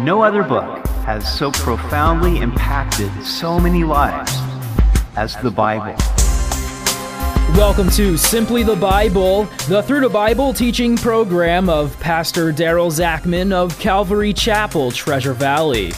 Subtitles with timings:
[0.00, 4.32] No other book has so profoundly impacted so many lives
[5.16, 5.96] as the Bible.
[7.58, 13.50] Welcome to Simply the Bible, the Through the Bible teaching program of Pastor Daryl Zachman
[13.50, 15.90] of Calvary Chapel, Treasure Valley.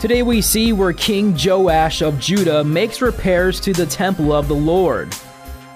[0.00, 4.54] Today we see where King Joash of Judah makes repairs to the temple of the
[4.54, 5.14] Lord.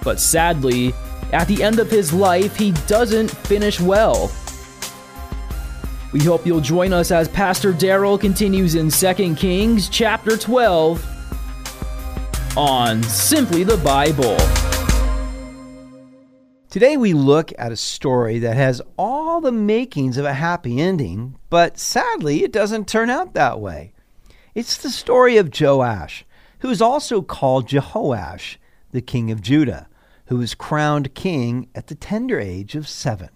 [0.03, 0.95] But sadly,
[1.35, 4.33] at the end of his life, he doesn't finish well.
[6.11, 11.05] We hope you'll join us as Pastor Daryl continues in 2 Kings chapter 12
[12.57, 14.39] on Simply the Bible.
[16.71, 21.37] Today we look at a story that has all the makings of a happy ending,
[21.51, 23.93] but sadly it doesn't turn out that way.
[24.55, 26.25] It's the story of Joash,
[26.61, 28.57] who is also called Jehoash,
[28.93, 29.91] the king of Judah,
[30.29, 33.29] who was crowned king at the tender age of seven.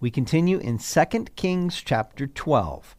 [0.00, 1.04] We continue in 2
[1.36, 2.96] Kings chapter 12.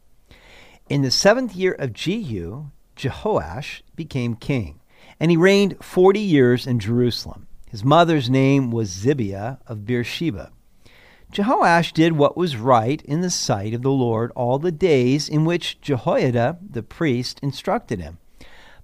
[0.88, 4.78] In the seventh year of Jehu, Jehoash became king,
[5.18, 7.48] and he reigned forty years in Jerusalem.
[7.68, 10.52] His mother's name was Zibiah of Beersheba.
[11.32, 15.44] Jehoash did what was right in the sight of the Lord all the days in
[15.44, 18.18] which Jehoiada the priest instructed him.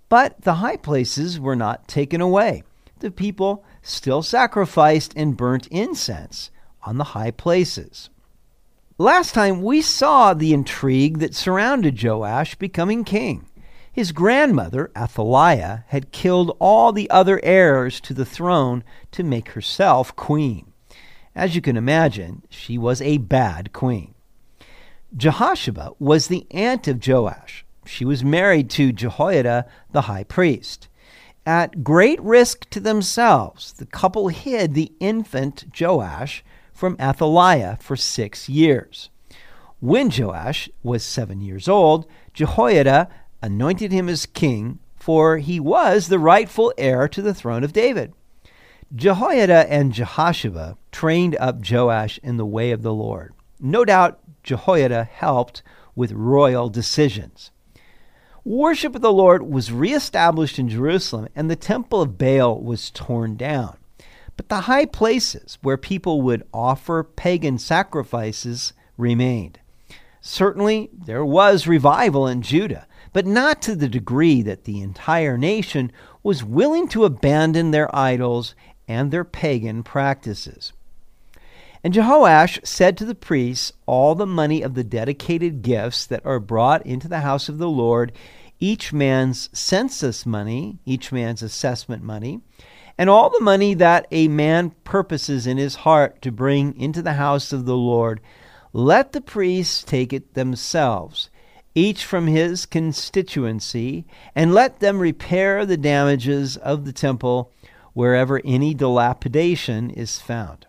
[0.08, 2.64] But the high places were not taken away.
[2.98, 6.50] The people still sacrificed and burnt incense
[6.83, 8.11] on the high places.
[8.98, 13.48] Last time we saw the intrigue that surrounded Joash becoming king.
[13.93, 20.15] His grandmother, Athaliah, had killed all the other heirs to the throne to make herself
[20.15, 20.73] queen.
[21.34, 24.15] As you can imagine, she was a bad queen.
[25.17, 27.65] Jehosheba was the aunt of Joash.
[27.87, 30.89] She was married to Jehoiada, the high priest.
[31.47, 36.45] At great risk to themselves, the couple hid the infant Joash
[36.79, 39.11] from Athaliah for six years.
[39.81, 43.09] When Joash was seven years old, Jehoiada
[43.43, 48.12] anointed him as king, for he was the rightful heir to the throne of David.
[48.94, 53.34] Jehoiada and Jehoshaphat trained up Joash in the way of the Lord.
[53.59, 55.65] No doubt Jehoiada helped
[55.97, 57.50] with royal decisions.
[58.44, 63.34] Worship of the Lord was reestablished in Jerusalem, and the temple of Baal was torn
[63.34, 63.78] down.
[64.38, 69.59] But the high places where people would offer pagan sacrifices remained.
[70.21, 75.91] Certainly, there was revival in Judah, but not to the degree that the entire nation
[76.22, 78.54] was willing to abandon their idols
[78.87, 80.72] and their pagan practices.
[81.82, 86.38] And Jehoash said to the priests, All the money of the dedicated gifts that are
[86.38, 88.12] brought into the house of the Lord,
[88.60, 92.41] each man's census money, each man's assessment money,
[92.98, 97.14] and all the money that a man purposes in his heart to bring into the
[97.14, 98.20] house of the Lord,
[98.72, 101.31] let the priests take it themselves,
[101.75, 104.04] each from his constituency,
[104.34, 107.53] and let them repair the damages of the temple
[107.92, 110.66] wherever any dilapidation is found.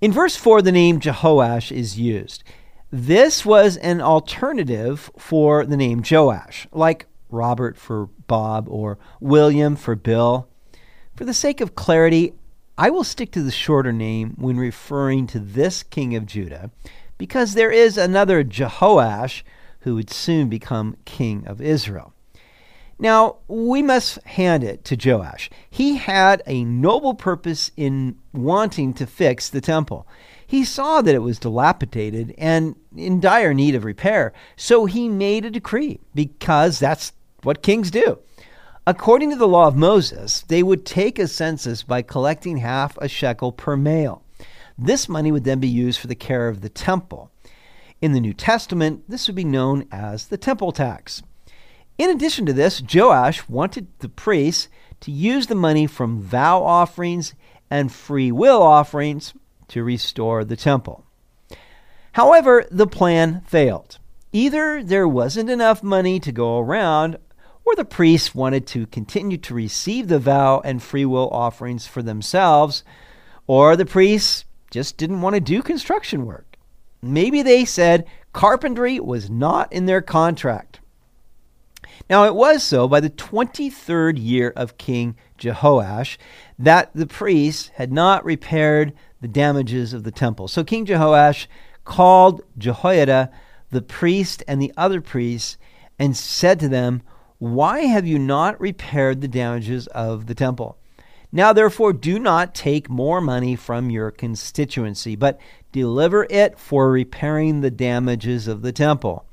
[0.00, 2.44] In verse 4, the name Jehoash is used.
[2.90, 9.94] This was an alternative for the name Joash, like Robert for Bob or William for
[9.94, 10.49] Bill.
[11.20, 12.32] For the sake of clarity,
[12.78, 16.70] I will stick to the shorter name when referring to this king of Judah,
[17.18, 19.42] because there is another Jehoash
[19.80, 22.14] who would soon become king of Israel.
[22.98, 25.50] Now, we must hand it to Joash.
[25.68, 30.06] He had a noble purpose in wanting to fix the temple.
[30.46, 35.44] He saw that it was dilapidated and in dire need of repair, so he made
[35.44, 38.20] a decree because that's what kings do.
[38.90, 43.06] According to the law of Moses, they would take a census by collecting half a
[43.06, 44.24] shekel per male.
[44.76, 47.30] This money would then be used for the care of the temple.
[48.00, 51.22] In the New Testament, this would be known as the temple tax.
[51.98, 54.66] In addition to this, Joash wanted the priests
[55.02, 57.34] to use the money from vow offerings
[57.70, 59.34] and free will offerings
[59.68, 61.04] to restore the temple.
[62.14, 63.98] However, the plan failed.
[64.32, 67.18] Either there wasn't enough money to go around,
[67.70, 72.02] or the priests wanted to continue to receive the vow and free will offerings for
[72.02, 72.82] themselves,
[73.46, 76.56] or the priests just didn't want to do construction work.
[77.00, 80.80] Maybe they said carpentry was not in their contract.
[82.08, 86.16] Now, it was so by the 23rd year of King Jehoash
[86.58, 90.48] that the priests had not repaired the damages of the temple.
[90.48, 91.46] So King Jehoash
[91.84, 93.30] called Jehoiada,
[93.70, 95.56] the priest, and the other priests,
[96.00, 97.02] and said to them,
[97.40, 100.76] Why have you not repaired the damages of the temple?
[101.32, 105.40] Now, therefore, do not take more money from your constituency, but
[105.72, 109.24] deliver it for repairing the damages of the temple.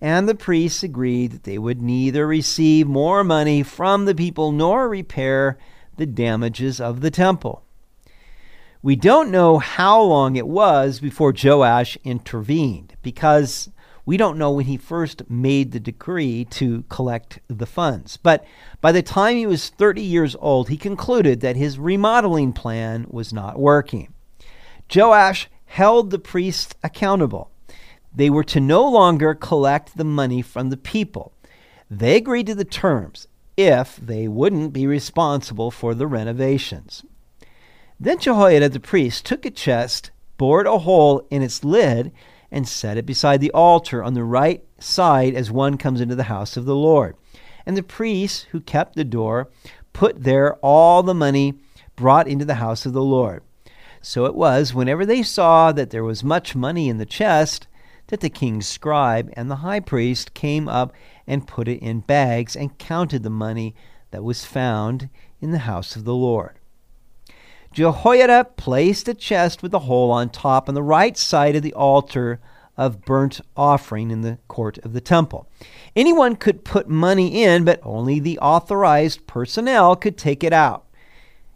[0.00, 4.88] And the priests agreed that they would neither receive more money from the people nor
[4.88, 5.58] repair
[5.98, 7.62] the damages of the temple.
[8.82, 13.68] We don't know how long it was before Joash intervened because
[14.06, 18.18] we don't know when he first made the decree to collect the funds.
[18.18, 18.44] But
[18.80, 23.32] by the time he was 30 years old, he concluded that his remodeling plan was
[23.32, 24.12] not working.
[24.94, 27.50] Joash held the priests accountable.
[28.14, 31.32] They were to no longer collect the money from the people.
[31.90, 33.26] They agreed to the terms
[33.56, 37.04] if they wouldn't be responsible for the renovations.
[37.98, 42.12] Then Jehoiada the priest took a chest, bored a hole in its lid,
[42.54, 46.22] and set it beside the altar on the right side as one comes into the
[46.22, 47.16] house of the Lord.
[47.66, 49.50] And the priests who kept the door
[49.92, 51.54] put there all the money
[51.96, 53.42] brought into the house of the Lord.
[54.00, 57.66] So it was, whenever they saw that there was much money in the chest,
[58.06, 60.92] that the king's scribe and the high priest came up
[61.26, 63.74] and put it in bags and counted the money
[64.12, 65.08] that was found
[65.40, 66.60] in the house of the Lord.
[67.74, 71.74] Jehoiada placed a chest with a hole on top on the right side of the
[71.74, 72.38] altar
[72.76, 75.50] of burnt offering in the court of the temple.
[75.96, 80.86] Anyone could put money in, but only the authorized personnel could take it out.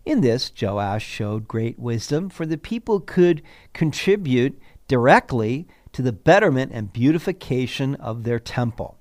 [0.05, 3.41] In this, Joash showed great wisdom, for the people could
[3.73, 8.98] contribute directly to the betterment and beautification of their temple.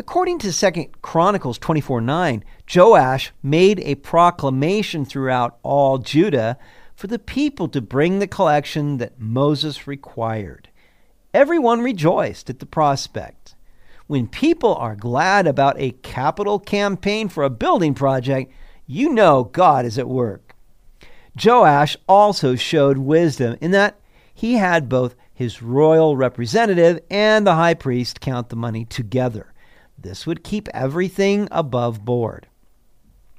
[0.00, 2.42] According to 2 Chronicles 24 9,
[2.74, 6.56] Joash made a proclamation throughout all Judah
[6.94, 10.70] for the people to bring the collection that Moses required.
[11.34, 13.54] Everyone rejoiced at the prospect.
[14.06, 18.50] When people are glad about a capital campaign for a building project,
[18.86, 20.54] you know God is at work.
[21.44, 24.00] Joash also showed wisdom in that
[24.32, 29.52] he had both his royal representative and the high priest count the money together.
[30.02, 32.46] This would keep everything above board.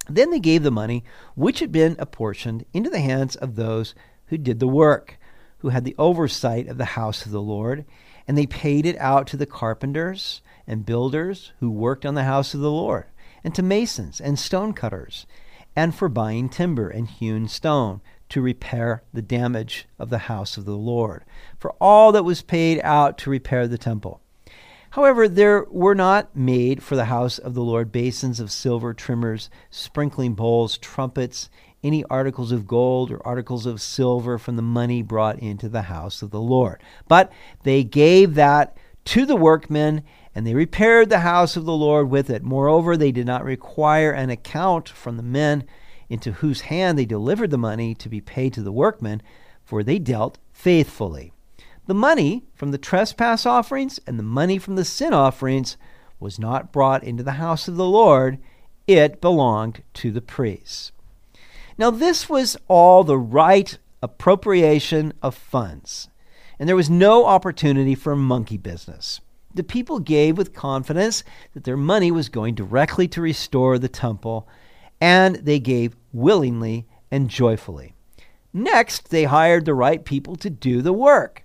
[0.07, 1.03] Then they gave the money,
[1.35, 3.95] which had been apportioned, into the hands of those
[4.27, 5.17] who did the work,
[5.59, 7.85] who had the oversight of the house of the Lord,
[8.27, 12.53] and they paid it out to the carpenters and builders who worked on the house
[12.53, 13.05] of the Lord,
[13.43, 15.25] and to masons and stone cutters,
[15.75, 20.65] and for buying timber and hewn stone to repair the damage of the house of
[20.65, 21.25] the Lord,
[21.59, 24.20] for all that was paid out to repair the temple.
[24.91, 29.49] However, there were not made for the house of the Lord basins of silver, trimmers,
[29.69, 31.49] sprinkling bowls, trumpets,
[31.81, 36.21] any articles of gold or articles of silver from the money brought into the house
[36.21, 36.83] of the Lord.
[37.07, 37.31] But
[37.63, 40.03] they gave that to the workmen,
[40.35, 42.43] and they repaired the house of the Lord with it.
[42.43, 45.63] Moreover, they did not require an account from the men
[46.09, 49.21] into whose hand they delivered the money to be paid to the workmen,
[49.63, 51.31] for they dealt faithfully.
[51.91, 55.75] The money from the trespass offerings and the money from the sin offerings
[56.21, 58.37] was not brought into the house of the Lord,
[58.87, 60.93] it belonged to the priests.
[61.77, 66.07] Now, this was all the right appropriation of funds,
[66.57, 69.19] and there was no opportunity for monkey business.
[69.53, 74.47] The people gave with confidence that their money was going directly to restore the temple,
[75.01, 77.95] and they gave willingly and joyfully.
[78.53, 81.43] Next, they hired the right people to do the work.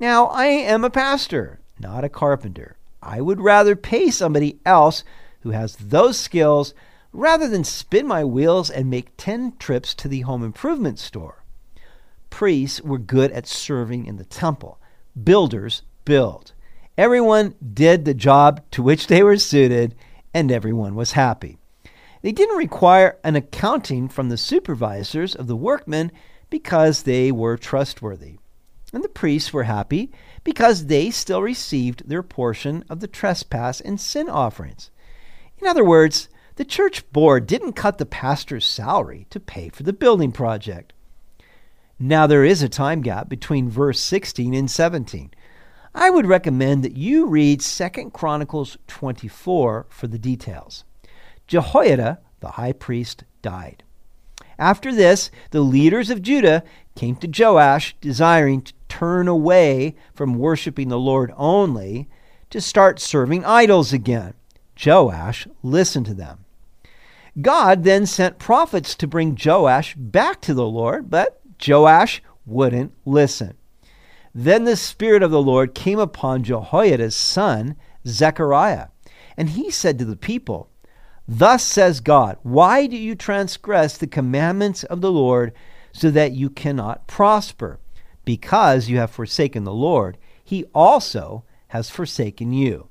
[0.00, 2.78] Now, I am a pastor, not a carpenter.
[3.02, 5.04] I would rather pay somebody else
[5.40, 6.72] who has those skills
[7.12, 11.44] rather than spin my wheels and make 10 trips to the home improvement store.
[12.30, 14.80] Priests were good at serving in the temple,
[15.22, 16.54] builders built.
[16.96, 19.94] Everyone did the job to which they were suited,
[20.32, 21.58] and everyone was happy.
[22.22, 26.10] They didn't require an accounting from the supervisors of the workmen
[26.48, 28.39] because they were trustworthy.
[28.92, 30.10] And the priests were happy
[30.42, 34.90] because they still received their portion of the trespass and sin offerings.
[35.58, 39.92] In other words, the church board didn't cut the pastor's salary to pay for the
[39.92, 40.92] building project.
[41.98, 45.30] Now there is a time gap between verse 16 and 17.
[45.94, 50.84] I would recommend that you read 2 Chronicles 24 for the details.
[51.46, 53.82] Jehoiada, the high priest, died.
[54.60, 56.62] After this, the leaders of Judah
[56.94, 62.10] came to Joash, desiring to turn away from worshiping the Lord only
[62.50, 64.34] to start serving idols again.
[64.84, 66.44] Joash listened to them.
[67.40, 73.54] God then sent prophets to bring Joash back to the Lord, but Joash wouldn't listen.
[74.34, 77.76] Then the Spirit of the Lord came upon Jehoiada's son,
[78.06, 78.88] Zechariah,
[79.38, 80.69] and he said to the people,
[81.32, 85.52] Thus says God, Why do you transgress the commandments of the Lord
[85.92, 87.78] so that you cannot prosper?
[88.24, 92.88] Because you have forsaken the Lord, he also has forsaken you.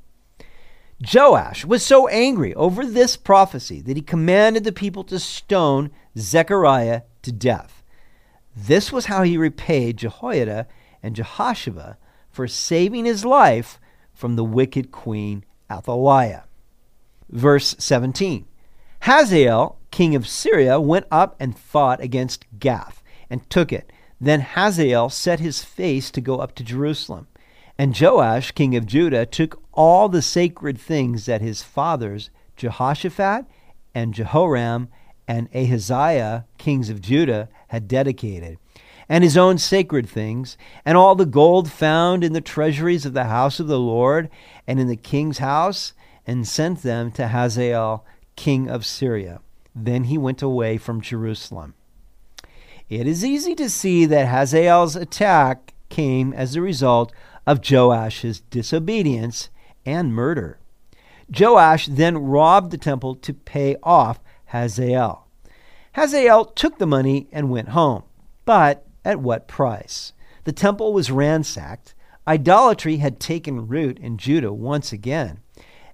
[1.13, 7.01] Joash was so angry over this prophecy that he commanded the people to stone Zechariah
[7.23, 7.83] to death.
[8.55, 10.65] This was how he repaid Jehoiada
[11.03, 11.97] and Jehoshaphat
[12.29, 13.81] for saving his life
[14.13, 16.43] from the wicked queen Athaliah.
[17.29, 18.45] Verse 17
[19.03, 23.91] Hazael, king of Syria, went up and fought against Gath and took it.
[24.19, 27.27] Then Hazael set his face to go up to Jerusalem.
[27.77, 33.45] And Joash, king of Judah, took all the sacred things that his fathers, Jehoshaphat
[33.95, 34.89] and Jehoram
[35.27, 38.57] and Ahaziah, kings of Judah, had dedicated,
[39.07, 43.25] and his own sacred things, and all the gold found in the treasuries of the
[43.25, 44.29] house of the Lord
[44.67, 45.93] and in the king's house,
[46.29, 48.05] and sent them to Hazael,
[48.35, 49.39] king of Syria.
[49.73, 51.73] Then he went away from Jerusalem.
[52.87, 57.11] It is easy to see that Hazael's attack came as a result
[57.47, 59.49] of Joash's disobedience
[59.87, 60.59] and murder.
[61.35, 64.19] Joash then robbed the temple to pay off
[64.51, 65.27] Hazael.
[65.93, 68.03] Hazael took the money and went home.
[68.45, 70.13] But at what price?
[70.43, 71.95] The temple was ransacked.
[72.27, 75.39] Idolatry had taken root in Judah once again.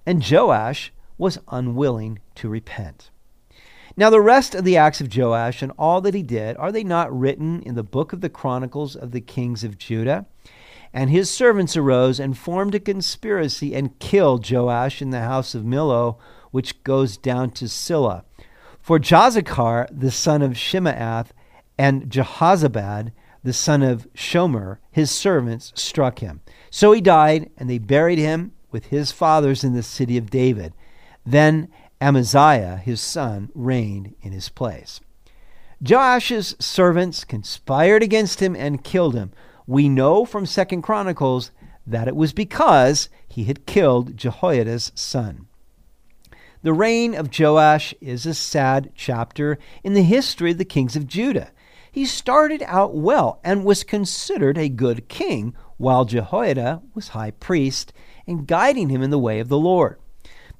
[0.06, 3.10] And Joash was unwilling to repent.
[3.96, 6.84] Now, the rest of the acts of Joash and all that he did, are they
[6.84, 10.26] not written in the book of the Chronicles of the Kings of Judah?
[10.92, 15.64] And his servants arose and formed a conspiracy and killed Joash in the house of
[15.64, 16.18] Millo,
[16.50, 18.24] which goes down to Silla.
[18.78, 21.32] For Jozachar, the son of Shimeath,
[21.78, 26.40] and Jehozabad, the son of Shomer, his servants, struck him.
[26.70, 30.72] So he died, and they buried him with his fathers in the city of David.
[31.24, 31.68] Then
[32.00, 35.00] Amaziah, his son, reigned in his place.
[35.82, 39.32] Joash's servants conspired against him and killed him.
[39.66, 41.50] We know from Second Chronicles
[41.86, 45.46] that it was because he had killed Jehoiada's son.
[46.62, 51.06] The reign of Joash is a sad chapter in the history of the kings of
[51.06, 51.52] Judah.
[51.92, 57.92] He started out well and was considered a good king, while Jehoiada was high priest
[58.26, 59.98] and guiding him in the way of the Lord.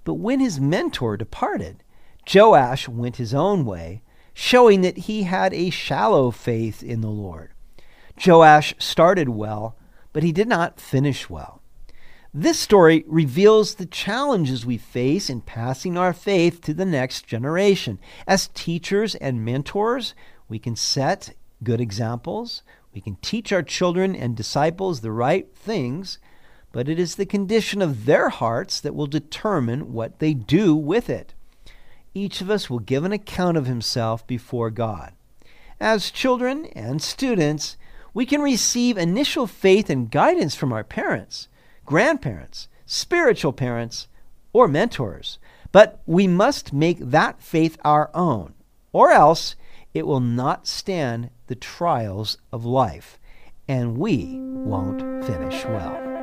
[0.04, 1.82] But when his mentor departed,
[2.32, 4.02] Joash went his own way,
[4.34, 7.50] showing that he had a shallow faith in the Lord.
[8.24, 9.76] Joash started well,
[10.12, 11.60] but he did not finish well.
[12.32, 17.98] This story reveals the challenges we face in passing our faith to the next generation.
[18.26, 20.14] As teachers and mentors,
[20.48, 26.18] we can set good examples, we can teach our children and disciples the right things,
[26.76, 31.08] but it is the condition of their hearts that will determine what they do with
[31.08, 31.32] it.
[32.12, 35.14] Each of us will give an account of himself before God.
[35.80, 37.78] As children and students,
[38.12, 41.48] we can receive initial faith and guidance from our parents,
[41.86, 44.06] grandparents, spiritual parents,
[44.52, 45.38] or mentors.
[45.72, 48.52] But we must make that faith our own,
[48.92, 49.56] or else
[49.94, 53.18] it will not stand the trials of life,
[53.66, 56.15] and we won't finish well.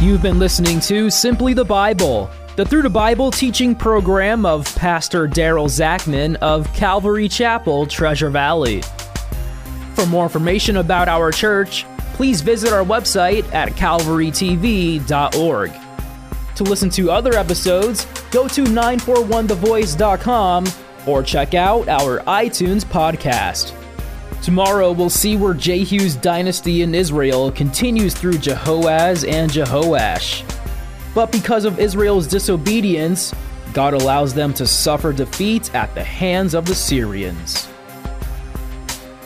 [0.00, 5.28] You've been listening to Simply the Bible the Through the Bible teaching program of Pastor
[5.28, 8.82] Daryl Zachman of Calvary Chapel, Treasure Valley.
[9.94, 15.72] For more information about our church, please visit our website at calvarytv.org.
[16.56, 20.66] To listen to other episodes, go to 941thevoice.com
[21.06, 23.79] or check out our iTunes podcast.
[24.42, 30.44] Tomorrow, we'll see where Jehu's dynasty in Israel continues through Jehoahaz and Jehoash.
[31.14, 33.34] But because of Israel's disobedience,
[33.74, 37.68] God allows them to suffer defeat at the hands of the Syrians.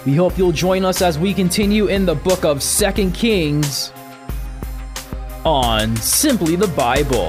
[0.04, 3.92] We hope you'll join us as we continue in the book of Second Kings
[5.44, 7.28] on Simply the Bible.